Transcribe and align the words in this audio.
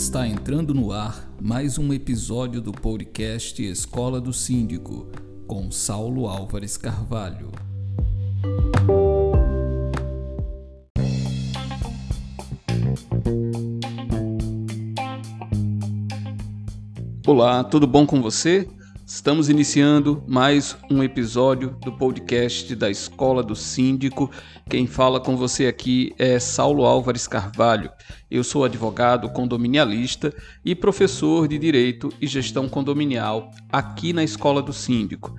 Está 0.00 0.26
entrando 0.26 0.72
no 0.72 0.92
ar 0.92 1.30
mais 1.38 1.76
um 1.76 1.92
episódio 1.92 2.58
do 2.58 2.72
podcast 2.72 3.62
Escola 3.62 4.18
do 4.18 4.32
Síndico, 4.32 5.06
com 5.46 5.70
Saulo 5.70 6.26
Álvares 6.26 6.78
Carvalho. 6.78 7.52
Olá, 17.26 17.62
tudo 17.62 17.86
bom 17.86 18.06
com 18.06 18.22
você? 18.22 18.66
Estamos 19.12 19.48
iniciando 19.48 20.22
mais 20.28 20.76
um 20.88 21.02
episódio 21.02 21.76
do 21.84 21.90
podcast 21.90 22.76
da 22.76 22.88
Escola 22.88 23.42
do 23.42 23.56
Síndico. 23.56 24.30
Quem 24.68 24.86
fala 24.86 25.18
com 25.18 25.36
você 25.36 25.66
aqui 25.66 26.14
é 26.16 26.38
Saulo 26.38 26.84
Álvares 26.84 27.26
Carvalho. 27.26 27.90
Eu 28.30 28.44
sou 28.44 28.64
advogado 28.64 29.28
condominialista 29.30 30.32
e 30.64 30.76
professor 30.76 31.48
de 31.48 31.58
Direito 31.58 32.12
e 32.20 32.26
Gestão 32.28 32.68
Condominial 32.68 33.50
aqui 33.68 34.12
na 34.12 34.22
Escola 34.22 34.62
do 34.62 34.72
Síndico. 34.72 35.34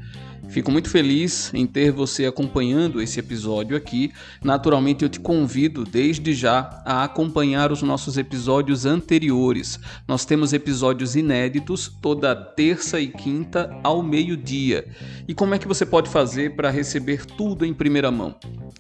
Fico 0.52 0.70
muito 0.70 0.90
feliz 0.90 1.50
em 1.54 1.66
ter 1.66 1.94
você 1.94 2.26
acompanhando 2.26 3.02
esse 3.02 3.18
episódio 3.18 3.78
aqui. 3.78 4.12
Naturalmente, 4.44 5.02
eu 5.02 5.08
te 5.08 5.18
convido 5.18 5.86
desde 5.86 6.34
já 6.34 6.84
a 6.86 7.06
acompanhar 7.06 7.72
os 7.72 7.82
nossos 7.82 8.18
episódios 8.18 8.86
anteriores. 8.86 9.80
Nós 10.06 10.26
temos 10.26 10.52
episódios 10.52 11.16
inéditos 11.16 11.90
toda 12.02 12.36
terça 12.36 13.00
e 13.00 13.08
quinta 13.08 13.74
ao 13.82 14.04
meio-dia. 14.04 14.86
E 15.26 15.34
como 15.34 15.56
é 15.56 15.58
que 15.58 15.70
você 15.70 15.86
pode 15.86 16.10
fazer 16.10 16.54
para 16.54 16.70
receber 16.70 17.26
tudo 17.26 17.66
em 17.66 17.74
primeira 17.74 18.12
mão? 18.12 18.36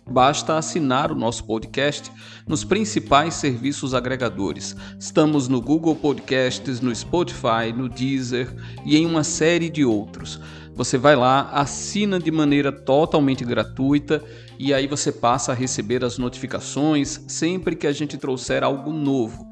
Basta 0.05 0.57
assinar 0.57 1.09
o 1.09 1.15
nosso 1.15 1.45
podcast 1.45 2.11
nos 2.45 2.65
principais 2.65 3.35
serviços 3.35 3.93
agregadores. 3.93 4.75
Estamos 4.99 5.47
no 5.47 5.61
Google 5.61 5.95
Podcasts, 5.95 6.81
no 6.81 6.93
Spotify, 6.93 7.71
no 7.73 7.87
Deezer 7.87 8.53
e 8.85 8.97
em 8.97 9.05
uma 9.05 9.23
série 9.23 9.69
de 9.69 9.85
outros. 9.85 10.37
Você 10.75 10.97
vai 10.97 11.15
lá, 11.15 11.49
assina 11.51 12.19
de 12.19 12.31
maneira 12.31 12.71
totalmente 12.71 13.43
gratuita 13.43 14.23
e 14.57 14.73
aí 14.73 14.87
você 14.87 15.11
passa 15.11 15.51
a 15.51 15.55
receber 15.55 16.03
as 16.03 16.17
notificações 16.17 17.23
sempre 17.27 17.75
que 17.75 17.87
a 17.87 17.91
gente 17.91 18.17
trouxer 18.17 18.63
algo 18.63 18.91
novo. 18.91 19.47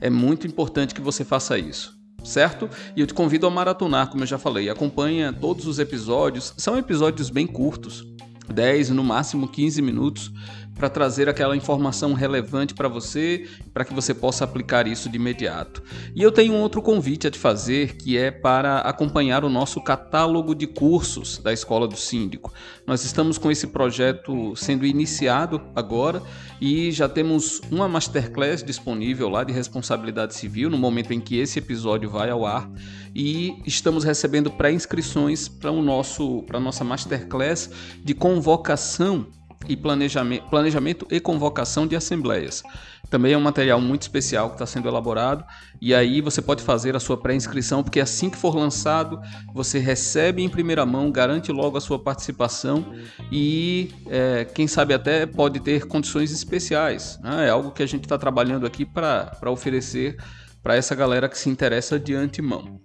É 0.00 0.08
muito 0.08 0.46
importante 0.46 0.94
que 0.94 1.00
você 1.00 1.24
faça 1.24 1.58
isso 1.58 2.00
certo? 2.24 2.68
E 2.96 3.00
eu 3.00 3.06
te 3.06 3.14
convido 3.14 3.46
a 3.46 3.50
maratonar, 3.50 4.08
como 4.08 4.22
eu 4.22 4.26
já 4.26 4.38
falei. 4.38 4.68
Acompanha 4.68 5.32
todos 5.32 5.66
os 5.66 5.78
episódios. 5.78 6.52
São 6.56 6.76
episódios 6.76 7.30
bem 7.30 7.46
curtos, 7.46 8.06
10, 8.52 8.90
no 8.90 9.04
máximo 9.04 9.48
15 9.48 9.80
minutos, 9.80 10.32
para 10.74 10.88
trazer 10.88 11.28
aquela 11.28 11.56
informação 11.56 12.14
relevante 12.14 12.74
para 12.74 12.88
você, 12.88 13.46
para 13.72 13.84
que 13.84 13.92
você 13.92 14.14
possa 14.14 14.44
aplicar 14.44 14.86
isso 14.86 15.08
de 15.08 15.16
imediato. 15.16 15.82
E 16.14 16.22
eu 16.22 16.32
tenho 16.32 16.54
um 16.54 16.60
outro 16.60 16.80
convite 16.80 17.26
a 17.26 17.30
te 17.30 17.38
fazer, 17.38 17.96
que 17.96 18.16
é 18.16 18.30
para 18.30 18.78
acompanhar 18.78 19.44
o 19.44 19.50
nosso 19.50 19.80
catálogo 19.82 20.54
de 20.54 20.66
cursos 20.66 21.38
da 21.38 21.52
Escola 21.52 21.86
do 21.86 21.96
Síndico. 21.96 22.52
Nós 22.86 23.04
estamos 23.04 23.36
com 23.36 23.50
esse 23.50 23.66
projeto 23.66 24.54
sendo 24.56 24.86
iniciado 24.86 25.60
agora 25.74 26.22
e 26.60 26.90
já 26.90 27.08
temos 27.08 27.60
uma 27.70 27.88
masterclass 27.88 28.62
disponível 28.62 29.28
lá 29.28 29.44
de 29.44 29.52
responsabilidade 29.52 30.34
civil 30.34 30.70
no 30.70 30.78
momento 30.78 31.12
em 31.12 31.20
que 31.20 31.38
esse 31.38 31.58
episódio 31.58 32.10
vai 32.10 32.30
ao 32.30 32.44
ar 32.44 32.70
e 33.14 33.56
estamos 33.66 34.04
recebendo 34.04 34.50
pré-inscrições 34.50 35.48
para 35.48 35.70
o 35.70 35.82
nosso 35.82 36.42
para 36.42 36.60
nossa 36.60 36.84
masterclass 36.84 37.70
de 38.04 38.14
convocação 38.14 39.26
e 39.68 39.76
planejamento, 39.76 40.48
planejamento 40.48 41.06
e 41.10 41.20
convocação 41.20 41.86
de 41.86 41.94
assembleias. 41.94 42.62
Também 43.08 43.32
é 43.32 43.38
um 43.38 43.40
material 43.40 43.80
muito 43.80 44.02
especial 44.02 44.48
que 44.48 44.54
está 44.54 44.66
sendo 44.66 44.88
elaborado 44.88 45.44
e 45.80 45.94
aí 45.94 46.20
você 46.20 46.40
pode 46.40 46.62
fazer 46.62 46.94
a 46.94 47.00
sua 47.00 47.16
pré-inscrição, 47.16 47.82
porque 47.82 48.00
assim 48.00 48.30
que 48.30 48.36
for 48.36 48.54
lançado, 48.54 49.20
você 49.52 49.78
recebe 49.78 50.42
em 50.42 50.48
primeira 50.48 50.86
mão, 50.86 51.10
garante 51.10 51.50
logo 51.50 51.76
a 51.76 51.80
sua 51.80 51.98
participação 51.98 52.94
e 53.30 53.92
é, 54.08 54.44
quem 54.44 54.66
sabe 54.66 54.94
até 54.94 55.26
pode 55.26 55.60
ter 55.60 55.86
condições 55.86 56.30
especiais. 56.30 57.18
Né? 57.22 57.48
É 57.48 57.50
algo 57.50 57.72
que 57.72 57.82
a 57.82 57.86
gente 57.86 58.04
está 58.04 58.16
trabalhando 58.16 58.66
aqui 58.66 58.84
para 58.84 59.50
oferecer 59.50 60.16
para 60.62 60.76
essa 60.76 60.94
galera 60.94 61.28
que 61.28 61.38
se 61.38 61.48
interessa 61.48 61.98
de 61.98 62.14
antemão. 62.14 62.80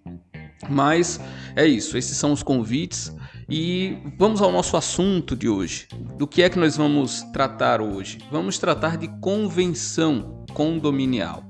Mas 0.69 1.19
é 1.56 1.66
isso, 1.66 1.97
esses 1.97 2.18
são 2.18 2.31
os 2.31 2.41
convites. 2.41 3.14
E 3.47 3.97
vamos 4.17 4.41
ao 4.41 4.51
nosso 4.51 4.75
assunto 4.75 5.35
de 5.35 5.47
hoje. 5.47 5.88
Do 6.17 6.25
que 6.25 6.41
é 6.41 6.50
que 6.50 6.57
nós 6.57 6.75
vamos 6.75 7.22
tratar 7.31 7.79
hoje? 7.79 8.17
Vamos 8.31 8.57
tratar 8.57 8.97
de 8.97 9.07
convenção 9.19 10.44
condominial. 10.53 11.44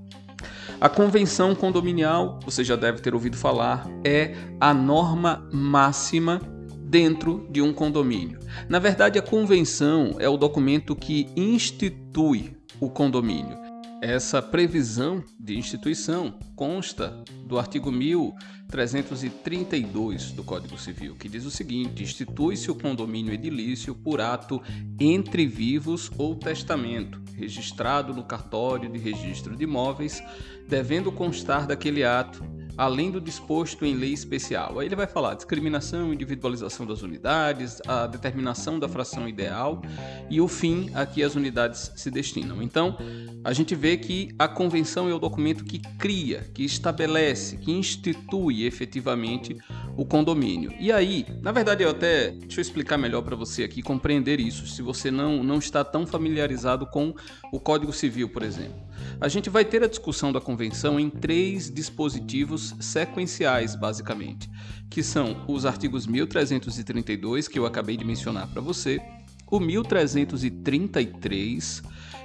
A 0.81 0.89
convenção 0.89 1.55
condominial, 1.55 2.39
você 2.44 2.63
já 2.63 2.75
deve 2.75 3.00
ter 3.00 3.13
ouvido 3.13 3.38
falar, 3.38 3.88
é 4.03 4.35
a 4.59 4.73
norma 4.73 5.47
máxima 5.53 6.41
dentro 6.84 7.47
de 7.50 7.61
um 7.61 7.73
condomínio. 7.73 8.39
Na 8.67 8.78
verdade, 8.78 9.17
a 9.17 9.22
convenção 9.22 10.16
é 10.19 10.28
o 10.28 10.35
documento 10.35 10.97
que 10.97 11.29
institui 11.35 12.57
o 12.79 12.89
condomínio. 12.89 13.65
Essa 14.07 14.39
previsão 14.39 15.23
de 15.39 15.57
instituição 15.57 16.35
consta 16.55 17.23
do 17.47 17.57
artigo 17.57 17.91
1332 17.91 20.31
do 20.31 20.43
Código 20.43 20.77
Civil, 20.77 21.16
que 21.16 21.27
diz 21.27 21.43
o 21.43 21.49
seguinte: 21.49 22.03
institui-se 22.03 22.69
o 22.69 22.75
condomínio 22.75 23.33
edilício 23.33 23.95
por 23.95 24.21
ato 24.21 24.61
entre 24.99 25.47
vivos 25.47 26.11
ou 26.19 26.35
testamento, 26.35 27.19
registrado 27.33 28.13
no 28.13 28.23
cartório 28.23 28.91
de 28.91 28.99
registro 28.99 29.55
de 29.55 29.63
imóveis, 29.63 30.22
devendo 30.69 31.11
constar 31.11 31.66
daquele 31.66 32.03
ato 32.03 32.45
além 32.78 33.12
do 33.12 33.22
disposto 33.22 33.86
em 33.86 33.96
lei 33.96 34.13
especial. 34.13 34.80
Aí 34.80 34.88
ele 34.88 34.96
vai 34.96 35.08
falar 35.08 35.36
discriminação, 35.36 36.13
individualização 36.13 36.86
das 36.86 37.02
unidades, 37.02 37.81
a 37.88 38.08
determinação 38.08 38.80
da 38.80 38.90
fração 38.90 39.28
ideal 39.28 39.81
e 40.30 40.41
o 40.41 40.47
fim 40.47 40.90
a 40.94 41.06
que 41.06 41.24
as 41.24 41.35
unidades 41.35 41.91
se 41.96 42.12
destinam. 42.12 42.62
Então, 42.62 42.97
a 43.44 43.53
gente 43.53 43.75
vê 43.75 43.97
que 43.97 44.30
a 44.38 44.47
convenção 44.47 45.09
é 45.09 45.14
o 45.14 45.19
documento 45.19 45.64
que 45.64 45.80
cria, 45.97 46.50
que 46.53 46.64
estabelece, 46.64 47.58
que 47.58 47.72
institui 47.72 48.66
efetivamente 48.66 49.56
o 49.96 50.06
condomínio. 50.06 50.74
E 50.80 50.91
aí, 50.91 51.25
na 51.41 51.52
verdade, 51.52 51.84
eu 51.84 51.90
até 51.90 52.31
deixa 52.31 52.59
eu 52.59 52.62
explicar 52.62 52.97
melhor 52.97 53.22
para 53.22 53.35
você 53.35 53.64
aqui 53.64 53.81
compreender 53.81 54.40
isso, 54.40 54.68
se 54.68 54.81
você 54.81 55.12
não 55.12 55.44
não 55.44 55.59
está 55.59 55.84
tão 55.84 56.06
familiarizado 56.06 56.85
com 56.88 57.14
o 57.52 57.59
Código 57.59 57.94
Civil, 57.94 58.30
por 58.30 58.44
exemplo. 58.44 58.75
A 59.19 59.28
gente 59.28 59.50
vai 59.50 59.66
ter 59.66 59.83
a 59.83 59.88
discussão 59.88 60.31
da 60.31 60.39
convenção 60.41 61.00
em 61.00 61.09
três 61.09 61.72
dispositivos 61.72 62.75
sequenciais, 62.79 63.75
basicamente, 63.75 64.47
que 64.89 65.01
são 65.01 65.44
os 65.47 65.66
artigos 65.66 66.06
1332, 66.06 67.47
que 67.47 67.57
eu 67.57 67.66
acabei 67.66 67.97
de 67.97 68.05
mencionar 68.05 68.47
para 68.47 68.61
você, 68.61 69.01
o 69.47 69.59
1333 69.59 71.81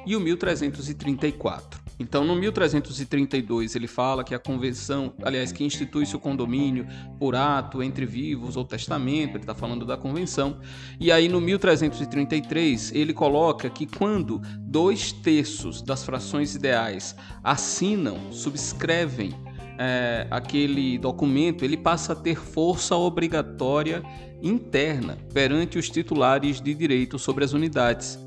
e 0.07 0.15
o 0.17 0.21
1334. 0.21 1.80
Então, 2.01 2.25
no 2.25 2.35
1332, 2.35 3.77
ele 3.77 3.87
fala 3.87 4.25
que 4.25 4.35
a 4.35 4.39
convenção, 4.39 5.13
aliás, 5.23 5.53
que 5.53 5.63
institui-se 5.63 6.17
o 6.17 6.19
condomínio 6.19 6.87
por 7.19 7.37
ato 7.37 7.83
entre 7.83 8.07
vivos 8.07 8.57
ou 8.57 8.65
testamento, 8.65 9.33
ele 9.33 9.43
está 9.43 9.55
falando 9.55 9.85
da 9.85 9.99
convenção. 9.99 10.59
E 10.99 11.13
aí, 11.13 11.29
no 11.29 11.43
1333, 11.43 12.93
ele 12.95 13.13
coloca 13.13 13.69
que 13.69 13.85
quando 13.85 14.41
dois 14.61 15.13
terços 15.13 15.83
das 15.83 16.03
frações 16.03 16.55
ideais 16.55 17.15
assinam, 17.45 18.33
subscrevem 18.33 19.35
é, 19.79 20.27
aquele 20.31 20.97
documento, 20.97 21.67
ele 21.67 21.77
passa 21.77 22.15
a 22.15 22.17
ter 22.17 22.37
força 22.37 22.97
obrigatória 22.97 24.03
interna 24.41 25.19
perante 25.35 25.79
os 25.79 25.91
titulares 25.91 26.63
de 26.63 26.73
direito 26.73 27.19
sobre 27.19 27.45
as 27.45 27.53
unidades 27.53 28.19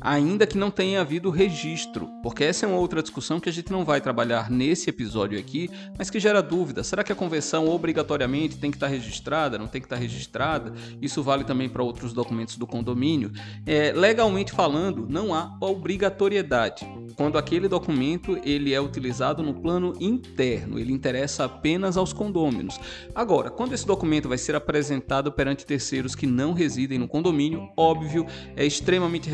ainda 0.00 0.46
que 0.46 0.58
não 0.58 0.70
tenha 0.70 1.00
havido 1.00 1.30
registro, 1.30 2.08
porque 2.22 2.44
essa 2.44 2.66
é 2.66 2.68
uma 2.68 2.78
outra 2.78 3.02
discussão 3.02 3.40
que 3.40 3.48
a 3.48 3.52
gente 3.52 3.70
não 3.70 3.84
vai 3.84 4.00
trabalhar 4.00 4.50
nesse 4.50 4.90
episódio 4.90 5.38
aqui, 5.38 5.70
mas 5.96 6.10
que 6.10 6.20
gera 6.20 6.42
dúvida. 6.42 6.82
Será 6.82 7.02
que 7.04 7.12
a 7.12 7.16
convenção 7.16 7.68
obrigatoriamente 7.68 8.58
tem 8.58 8.70
que 8.70 8.76
estar 8.76 8.88
registrada? 8.88 9.58
Não 9.58 9.66
tem 9.66 9.80
que 9.80 9.86
estar 9.86 9.96
registrada? 9.96 10.72
Isso 11.00 11.22
vale 11.22 11.44
também 11.44 11.68
para 11.68 11.82
outros 11.82 12.12
documentos 12.12 12.56
do 12.56 12.66
condomínio. 12.66 13.32
É, 13.66 13.92
legalmente 13.92 14.52
falando, 14.52 15.06
não 15.08 15.34
há 15.34 15.56
obrigatoriedade. 15.60 16.86
Quando 17.16 17.38
aquele 17.38 17.68
documento 17.68 18.38
ele 18.44 18.72
é 18.72 18.80
utilizado 18.80 19.42
no 19.42 19.54
plano 19.54 19.92
interno, 20.00 20.78
ele 20.78 20.92
interessa 20.92 21.44
apenas 21.44 21.96
aos 21.96 22.12
condôminos. 22.12 22.78
Agora, 23.14 23.50
quando 23.50 23.72
esse 23.72 23.86
documento 23.86 24.28
vai 24.28 24.38
ser 24.38 24.54
apresentado 24.54 25.30
perante 25.30 25.66
terceiros 25.66 26.14
que 26.14 26.26
não 26.26 26.52
residem 26.52 26.98
no 26.98 27.08
condomínio, 27.08 27.68
óbvio, 27.76 28.26
é 28.56 28.64
extremamente 28.64 29.28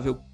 recomendável 0.00 0.32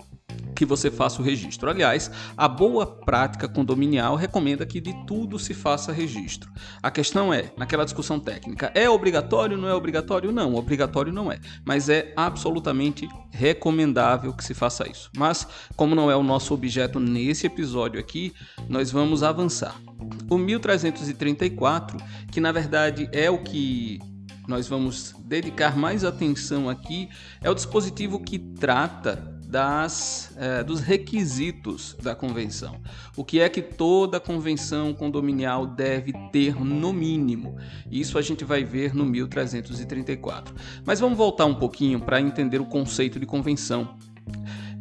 que 0.55 0.65
você 0.65 0.91
faça 0.91 1.23
o 1.23 1.25
registro. 1.25 1.71
Aliás, 1.71 2.11
a 2.37 2.49
boa 2.49 2.85
prática 2.85 3.49
condominial 3.49 4.17
recomenda 4.17 4.67
que 4.67 4.81
de 4.81 4.93
tudo 5.07 5.39
se 5.39 5.55
faça 5.55 5.93
registro. 5.93 6.51
A 6.83 6.91
questão 6.91 7.33
é, 7.33 7.53
naquela 7.57 7.85
discussão 7.85 8.19
técnica, 8.19 8.73
é 8.75 8.91
obrigatório, 8.91 9.57
não 9.57 9.69
é 9.69 9.75
obrigatório? 9.75 10.33
Não, 10.33 10.57
obrigatório 10.57 11.13
não 11.13 11.31
é, 11.31 11.39
mas 11.65 11.89
é 11.89 12.13
absolutamente 12.17 13.09
recomendável 13.31 14.33
que 14.33 14.43
se 14.43 14.53
faça 14.53 14.89
isso. 14.91 15.11
Mas, 15.17 15.47
como 15.77 15.95
não 15.95 16.11
é 16.11 16.17
o 16.17 16.25
nosso 16.25 16.53
objeto 16.53 16.99
nesse 16.99 17.47
episódio 17.47 18.01
aqui, 18.01 18.35
nós 18.69 18.91
vamos 18.91 19.23
avançar. 19.23 19.81
O 20.29 20.37
1334, 20.37 21.99
que 22.33 22.41
na 22.41 22.51
verdade 22.51 23.09
é 23.13 23.31
o 23.31 23.39
que 23.45 24.01
nós 24.49 24.67
vamos 24.67 25.15
dedicar 25.25 25.77
mais 25.77 26.05
atenção 26.05 26.69
aqui, 26.69 27.09
é 27.43 27.51
o 27.51 27.55
dispositivo 27.55 28.19
que 28.19 28.39
trata 28.39 29.38
das, 29.49 30.31
é, 30.37 30.63
dos 30.63 30.81
requisitos 30.81 31.97
da 32.03 32.15
convenção. 32.15 32.77
O 33.17 33.25
que 33.25 33.41
é 33.41 33.49
que 33.49 33.63
toda 33.63 34.21
convenção 34.21 34.93
condominial 34.93 35.67
deve 35.67 36.13
ter 36.31 36.55
no 36.55 36.93
mínimo? 36.93 37.57
Isso 37.91 38.19
a 38.19 38.23
gente 38.23 38.45
vai 38.45 38.63
ver 38.63 38.95
no 38.95 39.07
1334. 39.07 40.55
Mas 40.85 41.01
vamos 41.01 41.17
voltar 41.17 41.47
um 41.47 41.55
pouquinho 41.55 41.99
para 41.99 42.21
entender 42.21 42.61
o 42.61 42.67
conceito 42.67 43.19
de 43.19 43.25
convenção. 43.25 43.97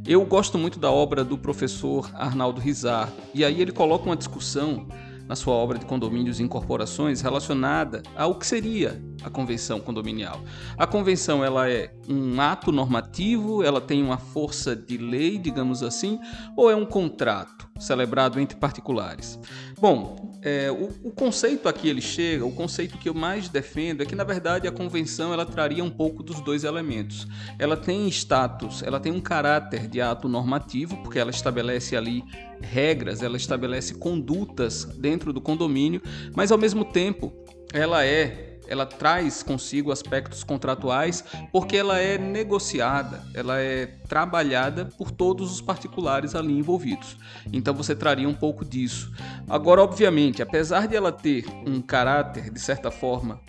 Eu 0.05 0.25
gosto 0.25 0.57
muito 0.57 0.79
da 0.79 0.91
obra 0.91 1.23
do 1.23 1.37
professor 1.37 2.11
Arnaldo 2.13 2.59
Rizar, 2.59 3.09
e 3.33 3.45
aí 3.45 3.61
ele 3.61 3.71
coloca 3.71 4.05
uma 4.05 4.17
discussão 4.17 4.85
na 5.27 5.35
sua 5.35 5.53
obra 5.53 5.77
de 5.77 5.85
condomínios 5.85 6.39
e 6.39 6.43
incorporações 6.43 7.21
relacionada 7.21 8.03
ao 8.15 8.35
que 8.35 8.45
seria 8.45 9.01
a 9.23 9.29
convenção 9.29 9.79
condominial. 9.79 10.41
A 10.77 10.85
convenção 10.85 11.43
ela 11.43 11.69
é 11.69 11.93
um 12.07 12.39
ato 12.39 12.71
normativo, 12.71 13.63
ela 13.63 13.81
tem 13.81 14.03
uma 14.03 14.17
força 14.17 14.75
de 14.75 14.97
lei, 14.97 15.37
digamos 15.37 15.83
assim, 15.83 16.19
ou 16.55 16.69
é 16.69 16.75
um 16.75 16.85
contrato 16.85 17.67
celebrado 17.79 18.39
entre 18.39 18.57
particulares? 18.57 19.39
Bom, 19.79 20.37
é, 20.41 20.71
o, 20.71 21.09
o, 21.09 21.11
conceito 21.11 21.69
aqui 21.69 21.87
ele 21.87 22.01
chega, 22.01 22.45
o 22.45 22.51
conceito 22.51 22.97
que 22.97 23.09
eu 23.09 23.13
mais 23.13 23.49
defendo 23.49 24.01
é 24.01 24.05
que 24.05 24.15
na 24.15 24.23
verdade 24.23 24.67
a 24.67 24.71
convenção 24.71 25.33
ela 25.33 25.45
traria 25.45 25.83
um 25.83 25.89
pouco 25.89 26.23
dos 26.23 26.39
dois 26.41 26.63
elementos. 26.63 27.27
Ela 27.59 27.77
tem 27.77 28.07
status, 28.07 28.81
ela 28.83 28.99
tem 28.99 29.11
um 29.11 29.21
caráter 29.21 29.87
de 29.87 30.01
ato 30.01 30.27
normativo, 30.27 30.97
porque 30.97 31.19
ela 31.19 31.31
estabelece 31.31 31.95
ali 31.95 32.23
regras, 32.61 33.21
ela 33.21 33.37
estabelece 33.37 33.95
condutas 33.95 34.85
dentro 34.85 35.31
do 35.31 35.41
condomínio, 35.41 36.01
mas 36.35 36.51
ao 36.51 36.57
mesmo 36.57 36.85
tempo 36.85 37.31
ela 37.73 38.03
é 38.05 38.56
ela 38.67 38.85
traz 38.85 39.43
consigo 39.43 39.91
aspectos 39.91 40.43
contratuais 40.43 41.23
porque 41.51 41.77
ela 41.77 41.99
é 41.99 42.17
negociada, 42.17 43.23
ela 43.33 43.59
é 43.59 43.85
trabalhada 43.85 44.85
por 44.97 45.11
todos 45.11 45.51
os 45.51 45.61
particulares 45.61 46.35
ali 46.35 46.57
envolvidos. 46.57 47.17
Então 47.51 47.73
você 47.73 47.95
traria 47.95 48.27
um 48.27 48.33
pouco 48.33 48.63
disso. 48.63 49.11
Agora, 49.49 49.81
obviamente, 49.81 50.41
apesar 50.41 50.87
de 50.87 50.95
ela 50.95 51.11
ter 51.11 51.45
um 51.65 51.81
caráter 51.81 52.49
de 52.51 52.59
certa 52.59 52.91
forma 52.91 53.41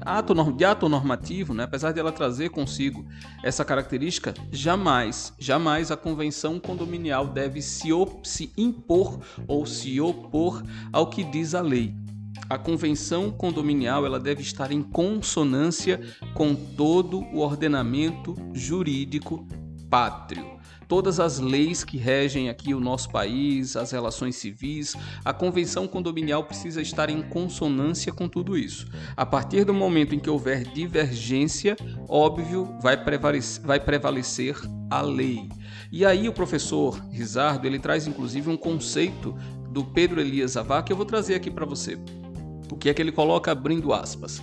ato, 0.00 0.34
de 0.52 0.64
ato 0.64 0.88
normativo, 0.88 1.54
né? 1.54 1.64
apesar 1.64 1.92
de 1.92 2.00
ela 2.00 2.12
trazer 2.12 2.50
consigo 2.50 3.04
essa 3.42 3.64
característica, 3.64 4.34
jamais, 4.50 5.32
jamais 5.38 5.90
a 5.90 5.96
convenção 5.96 6.58
condominial 6.58 7.26
deve 7.26 7.60
se, 7.62 7.88
se 8.22 8.52
impor 8.56 9.20
ou 9.46 9.66
se 9.66 10.00
opor 10.00 10.62
ao 10.92 11.08
que 11.08 11.22
diz 11.24 11.54
a 11.54 11.60
lei 11.60 11.94
a 12.48 12.58
convenção 12.58 13.30
condominial 13.30 14.04
ela 14.04 14.18
deve 14.18 14.42
estar 14.42 14.72
em 14.72 14.82
consonância 14.82 16.00
com 16.34 16.54
todo 16.54 17.20
o 17.32 17.38
ordenamento 17.38 18.34
jurídico 18.52 19.46
pátrio. 19.88 20.58
Todas 20.88 21.20
as 21.20 21.38
leis 21.38 21.84
que 21.84 21.96
regem 21.96 22.48
aqui 22.48 22.74
o 22.74 22.80
nosso 22.80 23.10
país, 23.10 23.76
as 23.76 23.92
relações 23.92 24.34
civis, 24.34 24.96
a 25.24 25.32
convenção 25.32 25.86
condominial 25.86 26.42
precisa 26.42 26.82
estar 26.82 27.08
em 27.08 27.22
consonância 27.22 28.12
com 28.12 28.28
tudo 28.28 28.58
isso. 28.58 28.88
A 29.16 29.24
partir 29.24 29.64
do 29.64 29.72
momento 29.72 30.16
em 30.16 30.18
que 30.18 30.28
houver 30.28 30.64
divergência, 30.64 31.76
óbvio, 32.08 32.76
vai 32.82 32.96
prevalecer, 32.96 33.64
vai 33.64 33.78
prevalecer 33.78 34.56
a 34.90 35.00
lei. 35.00 35.48
E 35.92 36.04
aí 36.04 36.28
o 36.28 36.32
professor 36.32 37.00
Rizardo, 37.12 37.68
ele 37.68 37.78
traz 37.78 38.08
inclusive 38.08 38.50
um 38.50 38.56
conceito 38.56 39.36
do 39.70 39.84
Pedro 39.84 40.20
Elias 40.20 40.56
Avá 40.56 40.82
que 40.82 40.92
eu 40.92 40.96
vou 40.96 41.06
trazer 41.06 41.36
aqui 41.36 41.52
para 41.52 41.64
você. 41.64 41.96
O 42.70 42.76
que 42.76 42.88
é 42.88 42.94
que 42.94 43.02
ele 43.02 43.12
coloca 43.12 43.50
abrindo 43.50 43.92
aspas? 43.92 44.42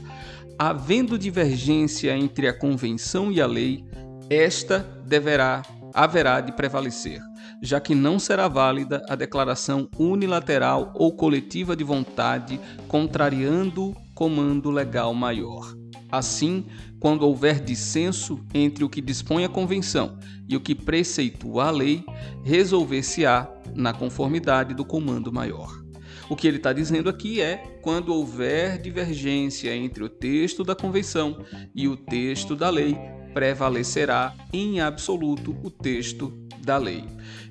Havendo 0.60 1.18
divergência 1.18 2.16
entre 2.18 2.48
a 2.48 2.54
convenção 2.54 3.32
e 3.32 3.40
a 3.40 3.48
lei, 3.48 3.86
esta 4.30 4.80
deverá 5.06 5.64
haverá 5.94 6.42
de 6.42 6.52
prevalecer, 6.52 7.20
já 7.60 7.80
que 7.80 7.96
não 7.96 8.20
será 8.20 8.48
válida 8.48 9.04
a 9.10 9.16
declaração 9.16 9.90
unilateral 9.98 10.92
ou 10.94 11.16
coletiva 11.16 11.76
de 11.76 11.84
vontade 11.84 12.60
contrariando 12.88 13.96
comando 14.14 14.70
legal 14.70 15.12
maior. 15.14 15.76
Assim, 16.12 16.66
quando 17.00 17.24
houver 17.24 17.60
dissenso 17.60 18.40
entre 18.54 18.84
o 18.84 18.90
que 18.90 19.02
dispõe 19.02 19.44
a 19.44 19.50
convenção 19.50 20.20
e 20.48 20.56
o 20.56 20.62
que 20.62 20.76
preceitua 20.76 21.66
a 21.66 21.72
lei, 21.72 22.04
resolver-se-á 22.44 23.48
na 23.76 23.92
conformidade 23.92 24.74
do 24.74 24.86
comando 24.86 25.34
maior. 25.34 25.87
O 26.30 26.36
que 26.36 26.48
ele 26.48 26.58
está 26.58 26.74
dizendo 26.74 27.10
aqui 27.10 27.42
é 27.42 27.80
quando 27.82 28.14
houver 28.14 28.78
divergência 28.82 29.74
entre 29.76 30.04
o 30.04 30.10
texto 30.10 30.64
da 30.64 30.76
convenção 30.76 31.44
e 31.74 31.88
o 31.88 31.96
texto 31.96 32.56
da 32.56 32.70
lei, 32.70 32.98
prevalecerá 33.34 34.34
em 34.52 34.82
absoluto 34.82 35.56
o 35.64 35.70
texto 35.70 36.34
da 36.64 36.78
lei. 36.78 37.06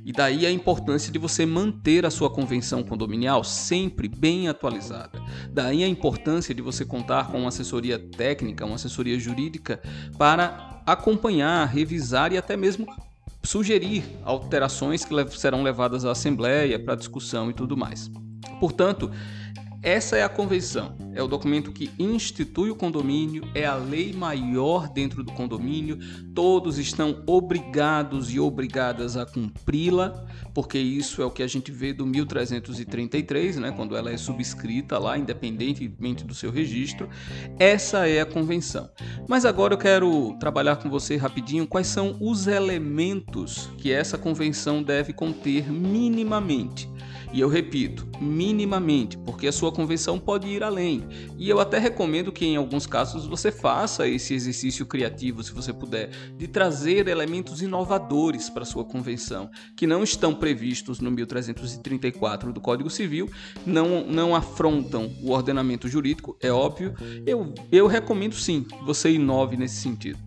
E 0.05 0.12
daí 0.12 0.44
a 0.44 0.50
importância 0.50 1.11
de 1.11 1.19
você 1.19 1.46
manter 1.46 2.05
a 2.05 2.11
sua 2.11 2.28
convenção 2.28 2.82
condominial 2.82 3.43
sempre 3.43 4.08
bem 4.08 4.49
atualizada. 4.49 5.23
Daí 5.50 5.82
a 5.82 5.88
importância 5.88 6.55
de 6.55 6.61
você 6.61 6.84
contar 6.84 7.31
com 7.31 7.38
uma 7.38 7.49
assessoria 7.49 7.99
técnica, 7.99 8.67
uma 8.67 8.75
assessoria 8.75 9.19
jurídica 9.19 9.81
para 10.19 10.82
acompanhar, 10.84 11.64
revisar 11.67 12.32
e 12.32 12.37
até 12.37 12.56
mesmo 12.56 12.87
sugerir 13.43 14.05
alterações 14.25 15.05
que 15.05 15.14
serão 15.38 15.62
levadas 15.62 16.05
à 16.05 16.11
Assembleia 16.11 16.78
para 16.78 16.94
discussão 16.94 17.49
e 17.49 17.55
tudo 17.55 17.76
mais. 17.76 18.11
Portanto, 18.61 19.11
essa 19.87 20.17
é 20.17 20.25
a 20.25 20.29
convenção, 20.29 20.97
é 21.14 21.23
o 21.23 21.29
documento 21.29 21.70
que 21.70 21.93
institui 21.97 22.70
o 22.70 22.75
condomínio, 22.75 23.49
é 23.55 23.64
a 23.64 23.76
lei 23.76 24.12
maior 24.12 24.88
dentro 24.88 25.23
do 25.23 25.31
condomínio, 25.31 25.97
todos 26.35 26.76
estão 26.76 27.23
obrigados 27.25 28.32
e 28.32 28.41
obrigadas 28.41 29.17
a 29.17 29.25
cumpri-la, 29.25 30.26
porque 30.53 30.76
isso 30.76 31.23
é 31.23 31.25
o 31.25 31.31
que 31.31 31.41
a 31.41 31.47
gente 31.47 31.70
vê 31.70 31.93
do 31.93 32.05
1333, 32.05 33.58
né, 33.58 33.70
quando 33.70 33.97
ela 33.97 34.11
é 34.11 34.17
subscrita 34.17 34.99
lá, 34.99 35.17
independentemente 35.17 36.25
do 36.25 36.35
seu 36.35 36.50
registro. 36.50 37.09
Essa 37.56 38.09
é 38.09 38.20
a 38.20 38.26
convenção. 38.26 38.91
Mas 39.29 39.44
agora 39.44 39.75
eu 39.75 39.79
quero 39.79 40.37
trabalhar 40.41 40.76
com 40.76 40.91
você 40.91 41.17
rapidinho 41.17 41.64
quais 41.64 41.87
são 41.87 42.17
os 42.20 42.49
elementos 42.49 43.70
que 43.79 43.93
essa 43.93 44.19
convenção 44.19 44.82
deve 44.82 45.12
conter 45.12 45.70
minimamente. 45.70 46.88
E 47.37 47.40
eu 47.40 47.50
repito, 47.50 48.09
minimamente, 48.19 49.19
porque 49.19 49.47
a 49.47 49.52
sua 49.52 49.71
convenção 49.71 50.19
pode 50.19 50.49
ir 50.49 50.62
além. 50.62 51.05
E 51.37 51.50
eu 51.50 51.61
até 51.61 51.78
recomendo 51.78 52.33
que 52.33 52.47
em 52.47 52.57
alguns 52.57 52.87
casos 52.87 53.26
você 53.26 53.52
faça 53.52 54.09
esse 54.09 54.33
exercício 54.33 54.87
criativo, 54.87 55.43
se 55.43 55.52
você 55.52 55.71
puder, 55.71 56.09
de 56.35 56.49
trazer 56.49 57.09
elementos 57.09 57.61
inovadores 57.61 58.49
para 58.49 58.64
sua 58.64 58.87
convenção, 58.87 59.50
que 59.76 59.87
não 59.87 60.02
estão 60.02 60.35
previstos 60.35 60.99
no 60.99 61.11
1334 61.11 62.55
do 62.55 62.61
Código 62.62 62.88
Civil, 62.88 63.31
não, 63.66 64.02
não 64.07 64.35
afrontam 64.35 65.12
o 65.23 65.31
ordenamento 65.31 65.88
jurídico, 65.88 66.38
é 66.40 66.50
óbvio. 66.50 66.95
Eu, 67.26 67.52
eu 67.71 67.87
recomendo 67.87 68.35
sim 68.35 68.64
você 68.87 69.11
inove 69.11 69.59
nesse 69.59 69.76
sentido. 69.76 70.19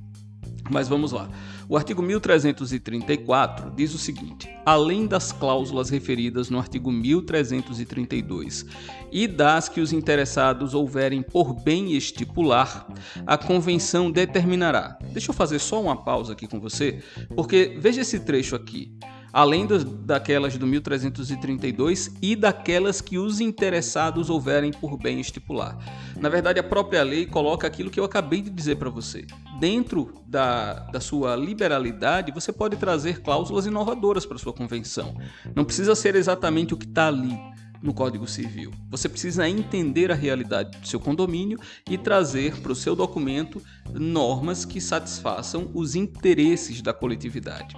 Mas 0.70 0.88
vamos 0.88 1.12
lá. 1.12 1.28
O 1.70 1.78
artigo 1.78 2.02
1334 2.02 3.70
diz 3.76 3.94
o 3.94 4.00
seguinte: 4.00 4.50
além 4.66 5.06
das 5.06 5.32
cláusulas 5.32 5.92
referidas 5.92 6.50
no 6.50 6.58
artigo 6.58 6.92
1332 6.92 8.66
e 9.12 9.28
das 9.28 9.70
que 9.70 9.80
os 9.80 9.94
interessados 9.94 10.74
houverem 10.74 11.22
por 11.22 11.54
bem 11.54 11.94
estipular, 11.94 12.88
a 13.24 13.38
convenção 13.38 14.10
determinará. 14.10 14.98
Deixa 15.14 15.30
eu 15.30 15.36
fazer 15.36 15.60
só 15.60 15.80
uma 15.80 15.96
pausa 15.96 16.34
aqui 16.34 16.48
com 16.48 16.60
você, 16.60 17.04
porque 17.36 17.78
veja 17.80 18.02
esse 18.02 18.20
trecho 18.22 18.56
aqui 18.56 18.92
além 19.32 19.66
das, 19.66 19.84
daquelas 19.84 20.58
do 20.58 20.66
1332 20.66 22.16
e 22.22 22.36
daquelas 22.36 23.02
que 23.02 23.18
os 23.18 23.40
interessados 23.40 24.30
houverem 24.30 24.72
por 24.72 24.98
bem 24.98 25.20
estipular. 25.20 25.78
Na 26.18 26.30
verdade, 26.30 26.60
a 26.60 26.64
própria 26.64 27.04
lei 27.04 27.26
coloca 27.26 27.68
aquilo 27.68 27.90
que 27.90 28.00
eu 28.00 28.04
acabei 28.04 28.42
de 28.42 28.50
dizer 28.50 28.78
para 28.78 28.90
você. 28.90 29.26
Dentro 29.60 30.14
da, 30.26 30.74
da 30.74 31.02
sua 31.02 31.36
liberalidade, 31.36 32.32
você 32.32 32.52
pode 32.52 32.78
trazer 32.78 33.22
cláusulas 33.22 33.66
inovadoras 33.66 34.26
para 34.26 34.38
sua 34.38 34.54
convenção. 34.54 35.18
Não 35.54 35.66
precisa 35.66 35.96
ser 35.96 36.16
exatamente 36.16 36.74
o 36.74 36.78
que 36.78 36.86
está 36.86 37.08
ali 37.10 37.38
no 37.82 37.94
Código 37.94 38.26
Civil. 38.26 38.72
Você 38.90 39.10
precisa 39.10 39.48
entender 39.50 40.12
a 40.12 40.16
realidade 40.16 40.78
do 40.78 40.88
seu 40.88 41.00
condomínio 41.00 41.60
e 41.90 41.98
trazer 41.98 42.56
para 42.62 42.72
o 42.72 42.76
seu 42.76 42.96
documento 42.96 43.62
normas 43.94 44.64
que 44.64 44.80
satisfaçam 44.80 45.70
os 45.74 45.94
interesses 45.96 46.82
da 46.82 46.94
coletividade. 46.94 47.76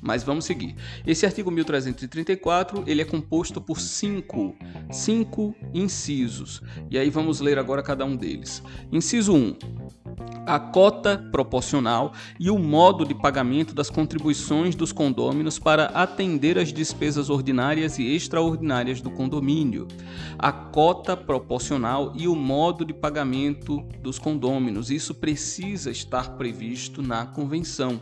Mas 0.00 0.22
vamos 0.22 0.44
seguir. 0.44 0.76
Esse 1.06 1.24
artigo 1.24 1.50
1334, 1.50 2.84
ele 2.86 3.00
é 3.00 3.04
composto 3.04 3.60
por 3.60 3.80
cinco, 3.80 4.54
cinco 4.92 5.54
incisos. 5.72 6.62
E 6.90 6.98
aí 6.98 7.08
vamos 7.08 7.40
ler 7.40 7.58
agora 7.58 7.82
cada 7.82 8.04
um 8.04 8.14
deles. 8.14 8.62
Inciso 8.92 9.34
1 9.34 9.56
a 10.46 10.58
cota 10.58 11.18
proporcional 11.30 12.12
e 12.38 12.50
o 12.50 12.58
modo 12.58 13.04
de 13.04 13.14
pagamento 13.14 13.74
das 13.74 13.88
contribuições 13.88 14.74
dos 14.74 14.92
condôminos 14.92 15.58
para 15.58 15.86
atender 15.86 16.58
às 16.58 16.72
despesas 16.72 17.30
ordinárias 17.30 17.98
e 17.98 18.14
extraordinárias 18.14 19.00
do 19.00 19.10
condomínio. 19.10 19.88
A 20.38 20.52
cota 20.52 21.16
proporcional 21.16 22.12
e 22.14 22.28
o 22.28 22.34
modo 22.34 22.84
de 22.84 22.92
pagamento 22.92 23.80
dos 24.00 24.18
condôminos. 24.18 24.90
Isso 24.90 25.14
precisa 25.14 25.90
estar 25.90 26.36
previsto 26.36 27.02
na 27.02 27.26
convenção. 27.26 28.00